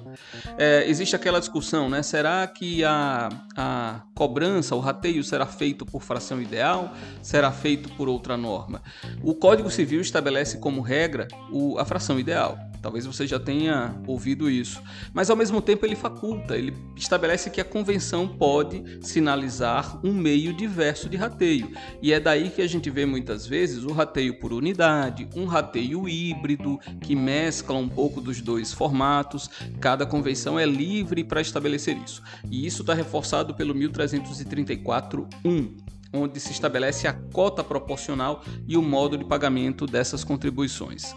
É, 0.59 0.89
existe 0.89 1.15
aquela 1.15 1.39
discussão, 1.39 1.89
né? 1.89 2.03
Será 2.03 2.47
que 2.47 2.85
a, 2.85 3.29
a 3.57 4.03
cobrança, 4.15 4.75
o 4.75 4.81
rateio 4.81 5.23
será 5.23 5.47
feito 5.47 5.85
por 5.85 6.03
fração 6.03 6.41
ideal? 6.41 6.93
Será 7.23 7.53
feito 7.53 7.89
por 7.91 8.09
outra 8.09 8.37
norma? 8.37 8.83
O 9.23 9.35
Código 9.35 9.71
Civil 9.71 10.01
estabelece 10.01 10.59
como 10.59 10.81
regra 10.81 11.29
o, 11.51 11.79
a 11.79 11.85
fração 11.85 12.19
ideal 12.19 12.32
ideal. 12.33 12.59
Talvez 12.81 13.05
você 13.07 13.29
já 13.29 13.39
tenha 13.39 13.95
ouvido 14.09 14.51
isso. 14.51 14.83
Mas 15.15 15.31
ao 15.31 15.37
mesmo 15.37 15.63
tempo 15.63 15.87
ele 15.87 15.95
faculta, 15.95 16.57
ele 16.57 16.75
estabelece 16.97 17.49
que 17.49 17.61
a 17.61 17.65
convenção 17.65 18.27
pode 18.27 18.99
sinalizar 19.01 20.05
um 20.05 20.13
meio 20.13 20.53
diverso 20.53 21.09
de 21.09 21.17
rateio. 21.17 21.71
E 22.03 22.13
é 22.13 22.19
daí 22.19 22.51
que 22.51 22.61
a 22.61 22.67
gente 22.67 22.91
vê 22.91 23.07
muitas 23.07 23.47
vezes 23.47 23.85
o 23.85 23.93
rateio 23.93 24.41
por 24.41 24.53
unidade, 24.53 25.29
um 25.37 25.45
rateio 25.45 26.09
híbrido, 26.09 26.81
que 27.01 27.15
mescla 27.15 27.77
um 27.77 27.89
pouco 27.89 28.21
dos 28.21 28.41
dois 28.41 28.73
formatos. 28.73 29.49
Cada 29.81 30.05
convenção 30.05 30.59
é 30.59 30.67
livre 30.67 31.23
para 31.23 31.41
estabelecer 31.41 31.97
isso. 31.97 32.21
E 32.51 32.67
isso 32.67 32.83
está 32.83 32.95
reforçado 32.95 33.55
pelo 33.55 33.77
1334.1 33.77 35.93
onde 36.13 36.39
se 36.39 36.53
estabelece 36.53 37.09
a 37.09 37.13
cota 37.13 37.65
proporcional 37.65 38.45
e 38.69 38.77
o 38.77 38.83
modo 38.83 39.17
de 39.17 39.25
pagamento 39.25 39.87
dessas 39.87 40.23
contribuições. 40.23 41.15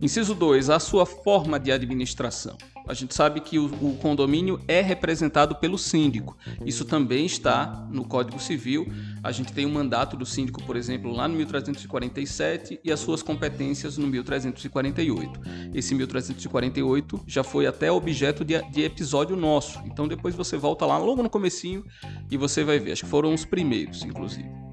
Inciso 0.00 0.34
2. 0.34 0.70
A 0.70 0.78
sua 0.78 1.06
forma 1.06 1.58
de 1.58 1.72
administração. 1.72 2.56
A 2.86 2.94
gente 2.94 3.14
sabe 3.14 3.40
que 3.40 3.58
o, 3.58 3.66
o, 3.66 3.96
condomínio 3.96 4.60
é 4.68 4.80
representado 4.80 5.56
pelo 5.56 5.76
síndico. 5.76 6.36
Isso 6.64 6.84
também 6.84 7.26
está 7.26 7.84
no 7.90 8.04
Código 8.04 8.38
Civil. 8.38 8.86
A 9.24 9.32
gente 9.32 9.52
tem 9.52 9.66
o 9.66 9.68
um 9.68 9.72
mandato 9.72 10.16
do 10.16 10.24
síndico, 10.24 10.62
por 10.62 10.76
exemplo, 10.76 11.10
lá 11.10 11.26
no 11.26 11.34
1347 11.34 12.78
e 12.84 12.92
as 12.92 13.00
suas 13.00 13.22
competências 13.22 13.98
no 13.98 14.06
1348. 14.06 15.40
Esse 15.74 15.94
1348 15.96 17.24
já 17.26 17.42
foi 17.42 17.66
até 17.66 17.90
objeto 17.90 18.44
de, 18.44 18.62
de 18.70 18.82
episódio 18.82 19.34
nosso. 19.34 19.80
Então 19.84 20.06
depois 20.06 20.36
você 20.36 20.56
volta 20.56 20.86
lá 20.86 20.96
logo 20.96 21.22
no 21.22 21.30
comecinho 21.30 21.84
e 22.30 22.36
você 22.36 22.62
vai 22.62 22.78
ver. 22.78 22.92
Acho 22.92 23.02
que 23.02 23.10
foram 23.10 23.34
os 23.34 23.44
primeiros, 23.44 24.04
inclusive. 24.04 24.65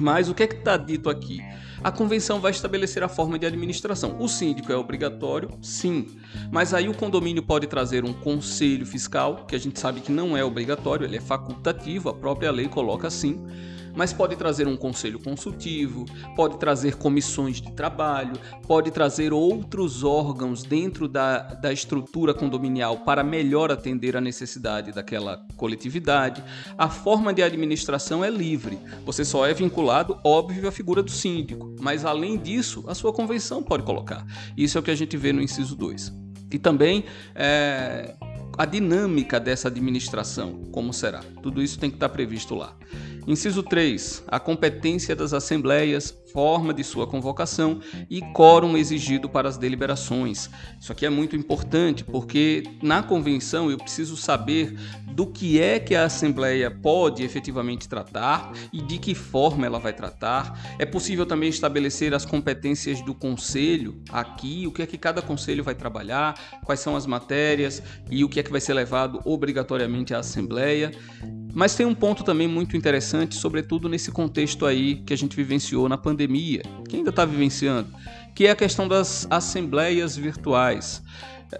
Mas 0.00 0.28
o 0.28 0.34
que 0.34 0.42
é 0.42 0.46
que 0.46 0.56
está 0.56 0.76
dito 0.76 1.08
aqui? 1.10 1.40
A 1.82 1.92
convenção 1.92 2.40
vai 2.40 2.50
estabelecer 2.50 3.02
a 3.02 3.08
forma 3.08 3.38
de 3.38 3.46
administração. 3.46 4.16
O 4.18 4.28
síndico 4.28 4.72
é 4.72 4.76
obrigatório, 4.76 5.50
sim, 5.62 6.06
mas 6.50 6.74
aí 6.74 6.88
o 6.88 6.94
condomínio 6.94 7.42
pode 7.42 7.66
trazer 7.68 8.04
um 8.04 8.12
conselho 8.12 8.84
fiscal, 8.84 9.46
que 9.46 9.54
a 9.54 9.58
gente 9.58 9.78
sabe 9.78 10.00
que 10.00 10.10
não 10.10 10.36
é 10.36 10.42
obrigatório, 10.42 11.04
ele 11.04 11.16
é 11.16 11.20
facultativo, 11.20 12.08
a 12.08 12.14
própria 12.14 12.50
lei 12.50 12.66
coloca 12.66 13.06
assim 13.06 13.46
mas 13.94 14.12
pode 14.12 14.36
trazer 14.36 14.66
um 14.66 14.76
conselho 14.76 15.18
consultivo, 15.18 16.04
pode 16.36 16.58
trazer 16.58 16.96
comissões 16.96 17.60
de 17.60 17.72
trabalho, 17.72 18.32
pode 18.66 18.90
trazer 18.90 19.32
outros 19.32 20.04
órgãos 20.04 20.62
dentro 20.62 21.08
da, 21.08 21.38
da 21.38 21.72
estrutura 21.72 22.32
condominial 22.34 22.98
para 22.98 23.22
melhor 23.22 23.70
atender 23.70 24.16
a 24.16 24.20
necessidade 24.20 24.92
daquela 24.92 25.44
coletividade. 25.56 26.42
A 26.76 26.88
forma 26.88 27.32
de 27.32 27.42
administração 27.42 28.24
é 28.24 28.30
livre, 28.30 28.78
você 29.04 29.24
só 29.24 29.46
é 29.46 29.54
vinculado, 29.54 30.18
óbvio, 30.24 30.68
à 30.68 30.72
figura 30.72 31.02
do 31.02 31.10
síndico, 31.10 31.74
mas 31.80 32.04
além 32.04 32.36
disso, 32.36 32.84
a 32.86 32.94
sua 32.94 33.12
convenção 33.12 33.62
pode 33.62 33.82
colocar. 33.82 34.26
Isso 34.56 34.78
é 34.78 34.80
o 34.80 34.84
que 34.84 34.90
a 34.90 34.96
gente 34.96 35.16
vê 35.16 35.32
no 35.32 35.42
inciso 35.42 35.74
2. 35.76 36.12
E 36.50 36.58
também 36.58 37.04
é, 37.34 38.14
a 38.56 38.64
dinâmica 38.64 39.38
dessa 39.38 39.68
administração, 39.68 40.64
como 40.72 40.92
será. 40.92 41.20
Tudo 41.42 41.62
isso 41.62 41.78
tem 41.78 41.90
que 41.90 41.96
estar 41.96 42.08
previsto 42.08 42.54
lá. 42.54 42.74
Inciso 43.28 43.62
3. 43.62 44.24
A 44.26 44.40
competência 44.40 45.14
das 45.14 45.34
assembleias, 45.34 46.16
forma 46.32 46.72
de 46.72 46.82
sua 46.82 47.06
convocação 47.06 47.78
e 48.08 48.22
quórum 48.32 48.74
exigido 48.74 49.28
para 49.28 49.46
as 49.46 49.58
deliberações. 49.58 50.48
Isso 50.80 50.90
aqui 50.90 51.04
é 51.04 51.10
muito 51.10 51.36
importante 51.36 52.02
porque 52.02 52.62
na 52.82 53.02
convenção 53.02 53.70
eu 53.70 53.76
preciso 53.76 54.16
saber 54.16 54.74
do 55.12 55.26
que 55.26 55.60
é 55.60 55.78
que 55.78 55.94
a 55.94 56.04
assembleia 56.04 56.70
pode 56.70 57.22
efetivamente 57.22 57.86
tratar 57.86 58.50
e 58.72 58.80
de 58.80 58.96
que 58.96 59.14
forma 59.14 59.66
ela 59.66 59.78
vai 59.78 59.92
tratar. 59.92 60.76
É 60.78 60.86
possível 60.86 61.26
também 61.26 61.50
estabelecer 61.50 62.14
as 62.14 62.24
competências 62.24 63.02
do 63.02 63.14
conselho 63.14 64.00
aqui, 64.10 64.66
o 64.66 64.72
que 64.72 64.80
é 64.80 64.86
que 64.86 64.96
cada 64.96 65.20
conselho 65.20 65.62
vai 65.62 65.74
trabalhar, 65.74 66.60
quais 66.64 66.80
são 66.80 66.96
as 66.96 67.04
matérias 67.04 67.82
e 68.10 68.24
o 68.24 68.28
que 68.28 68.40
é 68.40 68.42
que 68.42 68.50
vai 68.50 68.60
ser 68.60 68.72
levado 68.72 69.20
obrigatoriamente 69.26 70.14
à 70.14 70.20
assembleia. 70.20 70.92
Mas 71.54 71.74
tem 71.74 71.86
um 71.86 71.94
ponto 71.94 72.22
também 72.22 72.46
muito 72.46 72.76
interessante, 72.76 73.34
sobretudo 73.34 73.88
nesse 73.88 74.10
contexto 74.10 74.66
aí 74.66 74.96
que 74.96 75.12
a 75.12 75.16
gente 75.16 75.34
vivenciou 75.34 75.88
na 75.88 75.98
pandemia, 75.98 76.62
que 76.88 76.96
ainda 76.96 77.10
está 77.10 77.24
vivenciando, 77.24 77.88
que 78.34 78.46
é 78.46 78.50
a 78.50 78.56
questão 78.56 78.86
das 78.86 79.26
assembleias 79.30 80.16
virtuais. 80.16 81.02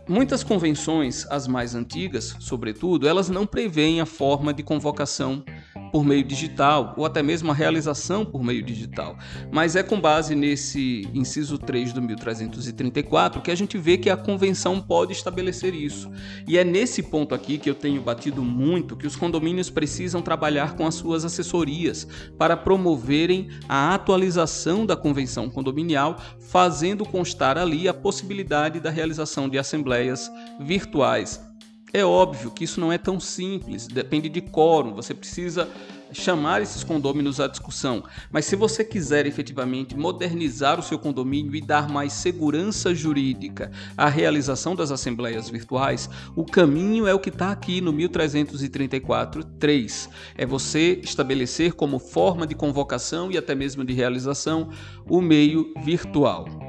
Muitas 0.06 0.42
convenções, 0.42 1.26
as 1.30 1.48
mais 1.48 1.74
antigas, 1.74 2.36
sobretudo, 2.38 3.08
elas 3.08 3.30
não 3.30 3.46
preveem 3.46 4.00
a 4.00 4.06
forma 4.06 4.52
de 4.52 4.62
convocação 4.62 5.42
por 5.90 6.04
meio 6.04 6.24
digital 6.24 6.94
ou 6.96 7.04
até 7.04 7.22
mesmo 7.22 7.50
a 7.50 7.54
realização 7.54 8.24
por 8.24 8.42
meio 8.42 8.62
digital. 8.62 9.16
Mas 9.50 9.76
é 9.76 9.82
com 9.82 10.00
base 10.00 10.34
nesse 10.34 11.08
inciso 11.14 11.58
3 11.58 11.92
do 11.92 12.02
1334 12.02 13.42
que 13.42 13.50
a 13.50 13.54
gente 13.54 13.78
vê 13.78 13.96
que 13.98 14.10
a 14.10 14.16
convenção 14.16 14.80
pode 14.80 15.12
estabelecer 15.12 15.74
isso. 15.74 16.10
E 16.46 16.58
é 16.58 16.64
nesse 16.64 17.02
ponto 17.02 17.34
aqui 17.34 17.58
que 17.58 17.68
eu 17.68 17.74
tenho 17.74 18.00
batido 18.00 18.42
muito 18.42 18.96
que 18.96 19.06
os 19.06 19.16
condomínios 19.16 19.70
precisam 19.70 20.22
trabalhar 20.22 20.74
com 20.74 20.86
as 20.86 20.94
suas 20.94 21.24
assessorias 21.24 22.06
para 22.36 22.56
promoverem 22.56 23.48
a 23.68 23.94
atualização 23.94 24.84
da 24.84 24.96
convenção 24.96 25.50
condominial, 25.50 26.16
fazendo 26.38 27.04
constar 27.04 27.56
ali 27.56 27.88
a 27.88 27.94
possibilidade 27.94 28.80
da 28.80 28.90
realização 28.90 29.48
de 29.48 29.58
assembleias 29.58 30.30
virtuais 30.60 31.47
é 31.92 32.04
óbvio 32.04 32.50
que 32.50 32.64
isso 32.64 32.80
não 32.80 32.92
é 32.92 32.98
tão 32.98 33.18
simples, 33.18 33.86
depende 33.86 34.28
de 34.28 34.40
quórum, 34.40 34.94
você 34.94 35.14
precisa 35.14 35.68
chamar 36.12 36.60
esses 36.62 36.84
condôminos 36.84 37.40
à 37.40 37.46
discussão. 37.46 38.04
Mas 38.30 38.44
se 38.46 38.56
você 38.56 38.82
quiser 38.84 39.26
efetivamente 39.26 39.96
modernizar 39.96 40.78
o 40.78 40.82
seu 40.82 40.98
condomínio 40.98 41.54
e 41.54 41.60
dar 41.60 41.88
mais 41.88 42.14
segurança 42.14 42.94
jurídica 42.94 43.70
à 43.96 44.08
realização 44.08 44.74
das 44.74 44.90
assembleias 44.90 45.48
virtuais, 45.48 46.10
o 46.34 46.44
caminho 46.44 47.06
é 47.06 47.14
o 47.14 47.18
que 47.18 47.30
está 47.30 47.50
aqui 47.50 47.80
no 47.80 47.92
1334.3. 47.92 50.08
É 50.36 50.44
você 50.46 51.00
estabelecer 51.02 51.72
como 51.74 51.98
forma 51.98 52.46
de 52.46 52.54
convocação 52.54 53.30
e 53.30 53.38
até 53.38 53.54
mesmo 53.54 53.84
de 53.84 53.92
realização 53.92 54.70
o 55.08 55.20
meio 55.20 55.72
virtual 55.84 56.67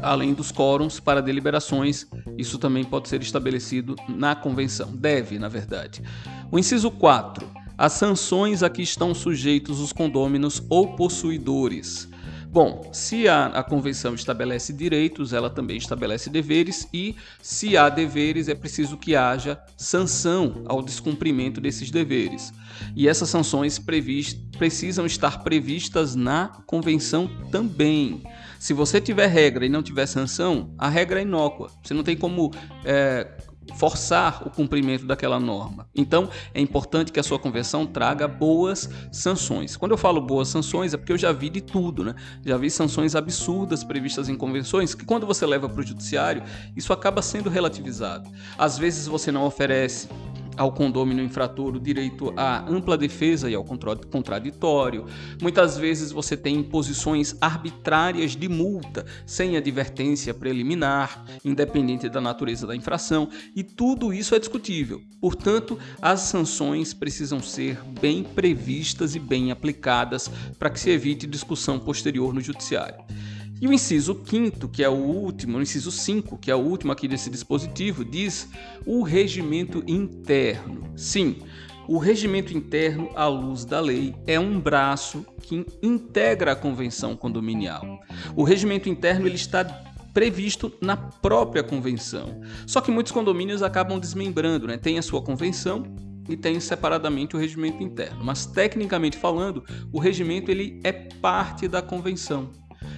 além 0.00 0.34
dos 0.34 0.52
quórums 0.52 1.00
para 1.00 1.22
deliberações. 1.22 2.06
Isso 2.38 2.58
também 2.58 2.84
pode 2.84 3.08
ser 3.08 3.20
estabelecido 3.22 3.96
na 4.08 4.34
convenção. 4.34 4.94
Deve, 4.94 5.38
na 5.38 5.48
verdade. 5.48 6.02
O 6.50 6.58
inciso 6.58 6.90
4. 6.90 7.48
As 7.76 7.92
sanções 7.94 8.62
a 8.62 8.70
que 8.70 8.82
estão 8.82 9.14
sujeitos 9.14 9.80
os 9.80 9.92
condôminos 9.92 10.62
ou 10.68 10.94
possuidores. 10.94 12.08
Bom, 12.52 12.90
se 12.92 13.26
a, 13.26 13.46
a, 13.46 13.62
convenção 13.62 14.14
estabelece 14.14 14.74
direitos, 14.74 15.32
ela 15.32 15.48
também 15.48 15.78
estabelece 15.78 16.28
deveres, 16.28 16.86
e 16.92 17.16
se 17.40 17.78
há 17.78 17.88
deveres, 17.88 18.46
é 18.46 18.54
preciso 18.54 18.98
que 18.98 19.16
haja 19.16 19.58
sanção 19.74 20.62
ao 20.66 20.82
descumprimento 20.82 21.62
desses 21.62 21.90
deveres. 21.90 22.52
E 22.94 23.08
essas 23.08 23.30
sanções 23.30 23.80
precisam 24.58 25.06
estar 25.06 25.42
previstas 25.42 26.14
na 26.14 26.48
convenção 26.66 27.26
também. 27.50 28.22
Se 28.58 28.74
você 28.74 29.00
tiver 29.00 29.28
regra 29.28 29.64
e 29.64 29.70
não 29.70 29.82
tiver 29.82 30.04
sanção, 30.04 30.74
a 30.76 30.90
regra 30.90 31.20
é 31.20 31.22
inócua. 31.22 31.70
Você 31.82 31.94
não 31.94 32.02
tem 32.02 32.18
como 32.18 32.50
é, 32.84 33.28
forçar 33.74 34.42
o 34.46 34.50
cumprimento 34.50 35.06
daquela 35.06 35.38
norma. 35.38 35.88
Então, 35.94 36.28
é 36.54 36.60
importante 36.60 37.12
que 37.12 37.20
a 37.20 37.22
sua 37.22 37.38
convenção 37.38 37.86
traga 37.86 38.26
boas 38.26 38.88
sanções. 39.10 39.76
Quando 39.76 39.92
eu 39.92 39.98
falo 39.98 40.20
boas 40.20 40.48
sanções, 40.48 40.94
é 40.94 40.96
porque 40.96 41.12
eu 41.12 41.18
já 41.18 41.32
vi 41.32 41.48
de 41.48 41.60
tudo, 41.60 42.04
né? 42.04 42.14
Já 42.44 42.56
vi 42.56 42.70
sanções 42.70 43.14
absurdas 43.14 43.84
previstas 43.84 44.28
em 44.28 44.36
convenções 44.36 44.94
que, 44.94 45.04
quando 45.04 45.26
você 45.26 45.46
leva 45.46 45.68
para 45.68 45.80
o 45.80 45.86
judiciário, 45.86 46.42
isso 46.76 46.92
acaba 46.92 47.22
sendo 47.22 47.48
relativizado. 47.48 48.30
Às 48.58 48.78
vezes 48.78 49.06
você 49.06 49.30
não 49.30 49.44
oferece 49.44 50.08
ao 50.56 50.72
condômino 50.72 51.22
infrator 51.22 51.76
o 51.76 51.80
direito 51.80 52.32
à 52.36 52.68
ampla 52.68 52.96
defesa 52.96 53.50
e 53.50 53.54
ao 53.54 53.64
contraditório. 53.64 55.06
Muitas 55.40 55.76
vezes 55.76 56.12
você 56.12 56.36
tem 56.36 56.56
imposições 56.56 57.36
arbitrárias 57.40 58.36
de 58.36 58.48
multa, 58.48 59.04
sem 59.26 59.56
advertência 59.56 60.34
preliminar, 60.34 61.24
independente 61.44 62.08
da 62.08 62.20
natureza 62.20 62.66
da 62.66 62.76
infração, 62.76 63.28
e 63.54 63.62
tudo 63.62 64.12
isso 64.12 64.34
é 64.34 64.38
discutível. 64.38 65.00
Portanto, 65.20 65.78
as 66.00 66.20
sanções 66.20 66.92
precisam 66.92 67.40
ser 67.40 67.78
bem 68.00 68.22
previstas 68.22 69.14
e 69.14 69.18
bem 69.18 69.50
aplicadas 69.50 70.30
para 70.58 70.70
que 70.70 70.80
se 70.80 70.90
evite 70.90 71.26
discussão 71.26 71.78
posterior 71.78 72.32
no 72.34 72.40
judiciário. 72.40 73.02
E 73.62 73.68
o 73.68 73.72
inciso 73.72 74.20
5, 74.24 74.68
que 74.70 74.82
é 74.82 74.88
o 74.88 74.94
último, 74.94 75.56
o 75.56 75.62
inciso 75.62 75.92
5, 75.92 76.36
que 76.36 76.50
é 76.50 76.54
o 76.54 76.58
último 76.58 76.90
aqui 76.90 77.06
desse 77.06 77.30
dispositivo, 77.30 78.04
diz 78.04 78.48
o 78.84 79.04
regimento 79.04 79.84
interno. 79.86 80.92
Sim, 80.96 81.36
o 81.86 81.96
regimento 81.96 82.52
interno, 82.52 83.08
à 83.14 83.28
luz 83.28 83.64
da 83.64 83.78
lei, 83.78 84.16
é 84.26 84.40
um 84.40 84.58
braço 84.58 85.24
que 85.42 85.64
integra 85.80 86.50
a 86.50 86.56
convenção 86.56 87.14
condominial. 87.16 88.00
O 88.34 88.42
regimento 88.42 88.88
interno 88.88 89.28
ele 89.28 89.36
está 89.36 89.62
previsto 90.12 90.72
na 90.80 90.96
própria 90.96 91.62
convenção. 91.62 92.40
Só 92.66 92.80
que 92.80 92.90
muitos 92.90 93.12
condomínios 93.12 93.62
acabam 93.62 94.00
desmembrando, 94.00 94.66
né? 94.66 94.76
Tem 94.76 94.98
a 94.98 95.02
sua 95.02 95.22
convenção 95.22 95.84
e 96.28 96.36
tem 96.36 96.58
separadamente 96.60 97.36
o 97.36 97.38
regimento 97.38 97.82
interno. 97.82 98.24
Mas 98.24 98.46
tecnicamente 98.46 99.16
falando, 99.16 99.64
o 99.92 99.98
regimento 99.98 100.50
ele 100.50 100.80
é 100.82 100.92
parte 100.92 101.68
da 101.68 101.82
convenção. 101.82 102.50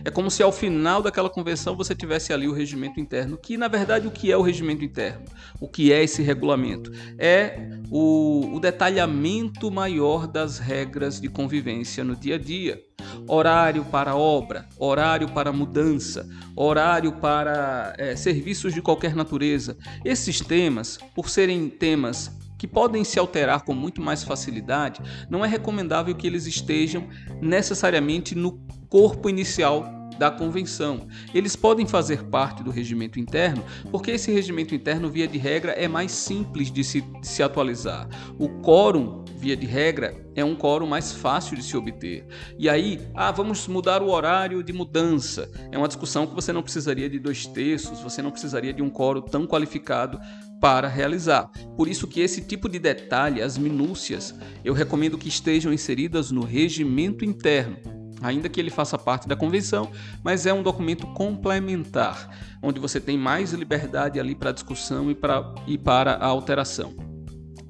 É 0.04 0.11
como 0.11 0.30
se 0.30 0.42
ao 0.42 0.52
final 0.52 1.02
daquela 1.02 1.30
convenção 1.30 1.75
você 1.75 1.94
tivesse 1.94 2.30
ali 2.30 2.46
o 2.46 2.52
regimento 2.52 3.00
interno, 3.00 3.38
que 3.38 3.56
na 3.56 3.68
verdade 3.68 4.06
o 4.06 4.11
que 4.11 4.30
é 4.30 4.37
o 4.37 4.42
regimento 4.42 4.84
interno? 4.84 5.25
O 5.58 5.66
que 5.66 5.92
é 5.92 6.04
esse 6.04 6.23
regulamento? 6.23 6.92
É 7.18 7.58
o, 7.90 8.54
o 8.54 8.61
detalhamento 8.61 9.70
maior 9.70 10.26
das 10.26 10.58
regras 10.58 11.18
de 11.18 11.28
convivência 11.28 12.04
no 12.04 12.14
dia 12.14 12.34
a 12.34 12.38
dia. 12.38 12.82
Horário 13.26 13.84
para 13.87 14.14
obra, 14.14 14.68
horário 14.78 15.28
para 15.30 15.52
mudança, 15.52 16.28
horário 16.54 17.12
para 17.12 17.94
é, 17.96 18.14
serviços 18.14 18.75
de 18.75 18.82
qualquer 18.82 19.14
natureza. 19.14 19.76
Esses 20.04 20.40
temas, 20.40 20.99
por 21.14 21.30
serem 21.30 21.68
temas 21.70 22.30
que 22.64 22.68
podem 22.68 23.04
se 23.04 23.18
alterar 23.18 23.62
com 23.62 23.75
muito 23.75 24.00
mais 24.00 24.25
facilidade, 24.25 25.02
não 25.28 25.44
é 25.44 25.49
recomendável 25.49 26.14
que 26.14 26.26
eles 26.26 26.47
estejam 26.47 27.06
necessariamente 27.42 28.35
no 28.35 28.59
corpo 28.88 29.28
inicial 29.28 29.85
da 30.18 30.30
convenção. 30.30 31.06
Eles 31.35 31.56
podem 31.56 31.87
fazer 31.87 32.23
parte 32.25 32.62
do 32.62 32.71
regimento 32.71 33.21
interno, 33.21 33.62
porque 33.90 34.12
esse 34.12 34.33
regimento 34.33 34.75
interno, 34.75 35.11
via 35.11 35.28
de 35.28 35.37
regra, 35.37 35.73
é 35.73 35.87
mais 35.87 36.12
simples 36.12 36.71
de 36.71 36.83
se, 36.83 37.02
de 37.02 37.26
se 37.26 37.42
atualizar. 37.42 38.09
O 38.38 38.49
quórum, 38.62 39.24
via 39.44 39.54
de 39.54 39.66
regra, 39.66 40.16
é 40.34 40.42
um 40.42 40.56
quórum 40.56 40.86
mais 40.86 41.12
fácil 41.12 41.54
de 41.54 41.62
se 41.62 41.76
obter. 41.76 42.26
E 42.58 42.66
aí, 42.66 42.98
ah, 43.14 43.30
vamos 43.30 43.68
mudar 43.68 44.02
o 44.02 44.08
horário 44.08 44.62
de 44.62 44.72
mudança. 44.72 45.50
É 45.70 45.76
uma 45.76 45.86
discussão 45.86 46.26
que 46.26 46.34
você 46.34 46.50
não 46.50 46.62
precisaria 46.62 47.10
de 47.10 47.18
dois 47.18 47.46
terços, 47.46 48.00
você 48.00 48.22
não 48.22 48.30
precisaria 48.30 48.72
de 48.72 48.80
um 48.82 48.88
quórum 48.88 49.20
tão 49.20 49.46
qualificado 49.46 50.18
para 50.62 50.88
realizar. 50.88 51.50
Por 51.76 51.88
isso 51.88 52.08
que 52.08 52.22
esse 52.22 52.40
tipo 52.40 52.70
de 52.70 52.78
detalhe, 52.78 53.42
as 53.42 53.58
minúcias, 53.58 54.34
eu 54.64 54.72
recomendo 54.72 55.18
que 55.18 55.28
estejam 55.28 55.74
inseridas 55.74 56.30
no 56.30 56.42
regimento 56.42 57.22
interno 57.22 57.76
ainda 58.22 58.48
que 58.48 58.58
ele 58.58 58.70
faça 58.70 58.96
parte 58.96 59.28
da 59.28 59.36
convenção, 59.36 59.90
mas 60.22 60.46
é 60.46 60.54
um 60.54 60.62
documento 60.62 61.06
complementar, 61.08 62.30
onde 62.62 62.80
você 62.80 62.98
tem 62.98 63.18
mais 63.18 63.52
liberdade 63.52 64.18
ali 64.18 64.34
para 64.34 64.50
discussão 64.50 65.10
e, 65.10 65.14
pra, 65.14 65.54
e 65.66 65.76
para 65.76 66.12
a 66.12 66.24
alteração. 66.24 66.94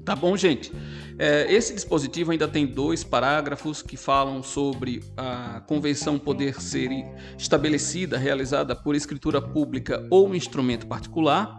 Tá 0.05 0.15
bom, 0.15 0.37
gente? 0.37 0.71
É, 1.17 1.51
esse 1.51 1.73
dispositivo 1.73 2.31
ainda 2.31 2.47
tem 2.47 2.65
dois 2.65 3.03
parágrafos 3.03 3.81
que 3.81 3.95
falam 3.95 4.43
sobre 4.43 5.01
a 5.15 5.61
convenção 5.65 6.19
poder 6.19 6.61
ser 6.61 6.89
estabelecida, 7.37 8.17
realizada 8.17 8.75
por 8.75 8.95
escritura 8.95 9.41
pública 9.41 10.05
ou 10.09 10.35
instrumento 10.35 10.87
particular 10.87 11.55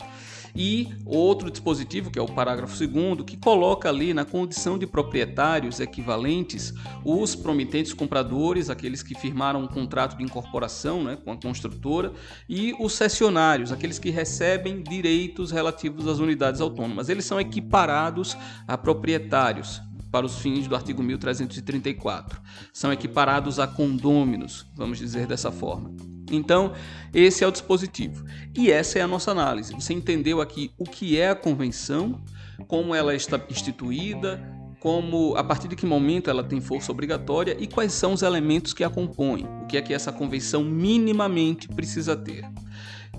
e 0.57 0.89
outro 1.05 1.51
dispositivo, 1.51 2.11
que 2.11 2.19
é 2.19 2.23
o 2.23 2.27
parágrafo 2.27 2.75
2 2.79 3.23
que 3.27 3.37
coloca 3.37 3.89
ali 3.89 4.15
na 4.15 4.25
condição 4.25 4.79
de 4.79 4.87
proprietários 4.87 5.81
equivalentes 5.81 6.73
os 7.05 7.35
promitentes 7.35 7.93
compradores, 7.93 8.71
aqueles 8.71 9.03
que 9.03 9.15
firmaram 9.15 9.63
um 9.63 9.67
contrato 9.67 10.17
de 10.17 10.25
incorporação 10.25 11.05
né, 11.05 11.17
com 11.23 11.31
a 11.31 11.37
construtora, 11.37 12.13
e 12.49 12.75
os 12.81 12.95
cessionários, 12.95 13.71
aqueles 13.71 13.99
que 13.99 14.11
recebem 14.11 14.83
direitos 14.83 15.51
relativos 15.51 16.09
às 16.09 16.19
unidades 16.19 16.61
autônomas. 16.61 17.09
Eles 17.09 17.25
são 17.25 17.39
equiparados 17.39 18.37
a 18.67 18.79
proprietários 18.79 19.86
para 20.11 20.27
os 20.27 20.39
fins 20.39 20.67
do 20.67 20.75
artigo 20.75 21.03
1334. 21.03 22.41
São 22.73 22.93
equiparados 22.93 23.59
a 23.59 23.67
condôminos, 23.67 24.67
vamos 24.75 24.99
dizer 24.99 25.27
dessa 25.27 25.51
forma. 25.51 25.95
Então, 26.31 26.73
esse 27.15 27.45
é 27.45 27.47
o 27.47 27.53
dispositivo. 27.53 28.25
E 28.55 28.71
essa 28.71 28.99
é 28.99 29.03
a 29.03 29.09
nossa 29.09 29.31
análise. 29.31 29.75
Você 29.75 29.93
entendeu 29.93 30.41
aqui 30.41 30.73
o 30.77 30.85
que 30.85 31.19
é 31.19 31.31
a 31.31 31.35
convenção, 31.35 32.21
como 32.67 32.95
ela 32.95 33.15
está 33.15 33.41
instituída, 33.49 34.43
como 34.81 35.35
a 35.37 35.45
partir 35.45 35.69
de 35.69 35.77
que 35.77 35.87
momento 35.87 36.31
ela 36.31 36.45
tem 36.45 36.61
força 36.61 36.93
obrigatória 36.93 37.57
e 37.59 37.67
quais 37.67 37.93
são 37.93 38.13
os 38.13 38.23
elementos 38.23 38.73
que 38.73 38.85
a 38.85 38.91
compõem, 38.91 39.47
o 39.63 39.67
que 39.67 39.77
é 39.77 39.83
que 39.83 39.95
essa 39.95 40.13
convenção 40.13 40.63
minimamente 40.63 41.69
precisa 41.69 42.17
ter. 42.17 42.45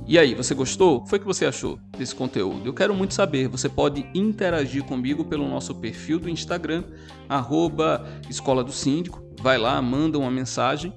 E 0.06 0.18
aí, 0.18 0.36
você 0.36 0.54
gostou? 0.54 1.02
O 1.02 1.06
foi 1.06 1.20
que 1.20 1.26
você 1.26 1.46
achou 1.46 1.80
desse 1.98 2.16
conteúdo? 2.16 2.66
Eu 2.66 2.74
quero 2.74 2.94
muito 2.94 3.14
saber. 3.14 3.48
Você 3.48 3.68
pode 3.68 4.10
interagir 4.14 4.84
comigo 4.84 5.26
pelo 5.26 5.48
nosso 5.48 5.76
perfil 5.76 6.20
do 6.20 6.30
Instagram, 6.30 6.84
arroba 7.28 8.08
Escola 8.30 8.64
do 8.64 8.72
Síndico. 8.72 9.22
Vai 9.42 9.58
lá, 9.58 9.82
manda 9.82 10.18
uma 10.18 10.32
mensagem 10.32 10.94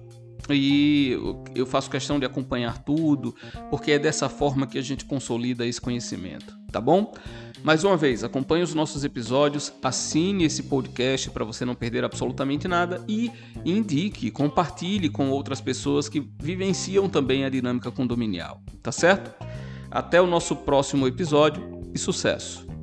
e 0.55 1.13
eu 1.55 1.67
faço 1.67 1.91
questão 1.91 2.19
de 2.19 2.27
acompanhar 2.27 2.79
tudo, 2.79 3.35
porque 3.71 3.93
é 3.93 3.99
dessa 3.99 4.29
forma 4.29 4.67
que 4.67 4.79
a 4.79 4.83
gente 4.83 5.05
consolida 5.05 5.67
esse 5.67 5.81
conhecimento, 5.81 6.57
tá 6.71 6.81
bom? 6.81 7.13
Mais 7.63 7.85
uma 7.85 7.97
vez, 7.97 8.25
acompanhe 8.25 8.63
os 8.63 8.75
nossos 8.75 9.05
episódios, 9.05 9.73
assine 9.83 10.45
esse 10.45 10.63
podcast 10.63 11.31
para 11.31 11.45
você 11.45 11.65
não 11.65 11.75
perder 11.75 12.05
absolutamente 12.05 12.67
nada 12.67 13.05
e 13.07 13.31
indique, 13.65 14.31
compartilhe 14.31 15.11
com 15.11 15.31
outras 15.31 15.61
pessoas 15.61 16.09
que 16.09 16.27
vivenciam 16.41 17.09
também 17.09 17.45
a 17.45 17.51
dinâmica 17.51 17.91
condominial, 17.91 18.63
tá 18.83 18.91
certo? 18.91 19.33
Até 19.91 20.21
o 20.23 20.27
nosso 20.27 20.57
próximo 20.57 21.07
episódio 21.07 21.83
e 21.95 21.99
sucesso! 21.99 22.80